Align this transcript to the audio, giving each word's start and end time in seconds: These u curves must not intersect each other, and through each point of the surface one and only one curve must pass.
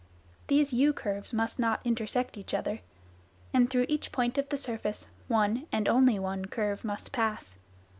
These 0.47 0.73
u 0.73 0.93
curves 0.93 1.31
must 1.31 1.59
not 1.59 1.79
intersect 1.85 2.35
each 2.35 2.55
other, 2.55 2.79
and 3.53 3.69
through 3.69 3.85
each 3.87 4.11
point 4.11 4.39
of 4.39 4.49
the 4.49 4.57
surface 4.57 5.07
one 5.27 5.67
and 5.71 5.87
only 5.87 6.17
one 6.17 6.45
curve 6.45 6.83
must 6.83 7.11
pass. 7.11 7.55